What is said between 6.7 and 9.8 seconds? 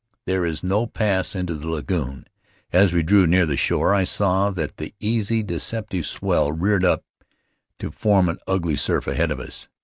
up to form an ugly surf ahead of us.